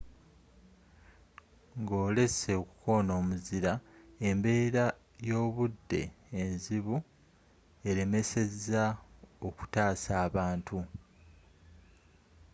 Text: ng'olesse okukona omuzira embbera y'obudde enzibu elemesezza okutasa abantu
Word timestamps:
ng'olesse 1.81 2.51
okukona 2.61 3.11
omuzira 3.19 3.73
embbera 4.27 4.85
y'obudde 5.27 6.01
enzibu 6.41 6.95
elemesezza 7.89 8.83
okutasa 9.47 10.11
abantu 10.27 10.77